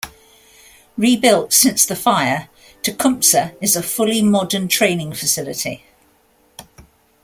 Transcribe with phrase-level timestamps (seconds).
[0.97, 2.49] Rebuilt since the fire,
[2.81, 5.85] "Tecumseh" is a fully modern training facility.